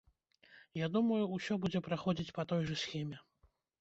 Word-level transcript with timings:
Я 0.77 0.87
думаю, 0.95 1.19
усё 1.37 1.57
будзе 1.65 1.81
праходзіць 1.91 2.35
па 2.39 2.47
той 2.53 2.67
жа 2.71 2.79
схеме. 2.85 3.17